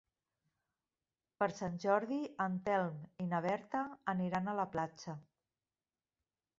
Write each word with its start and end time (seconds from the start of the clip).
Per 1.43 1.47
Sant 1.59 1.75
Jordi 1.85 2.19
en 2.47 2.57
Telm 2.71 2.97
i 3.27 3.29
na 3.29 3.45
Berta 3.49 3.85
aniran 4.17 4.49
a 4.49 4.59
la 4.63 4.69
platja. 4.77 5.19